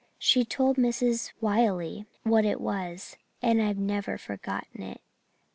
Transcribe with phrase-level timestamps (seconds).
[0.17, 1.31] She told Mrs.
[1.41, 4.99] Wiley what it was and I've never forgot it.